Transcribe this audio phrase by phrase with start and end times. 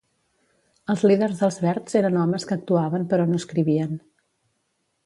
[0.93, 3.97] "Els líders dels Verds eren homes que actuaven però no escrivien".